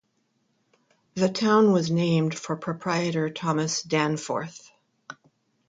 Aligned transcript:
The 1.13 1.29
town 1.29 1.73
was 1.73 1.91
named 1.91 2.33
for 2.33 2.55
proprietor 2.55 3.29
Thomas 3.29 3.83
Danforth. 3.83 4.71